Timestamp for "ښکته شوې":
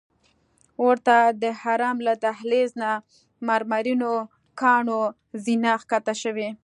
5.81-6.49